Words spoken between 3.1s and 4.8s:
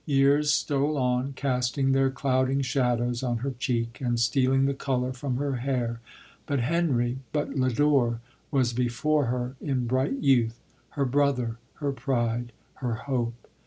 on her cheek, and steal ing the